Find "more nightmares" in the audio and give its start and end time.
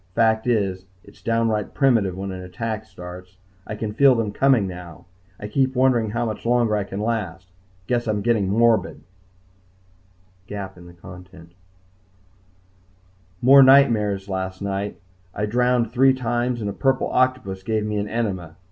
13.43-14.27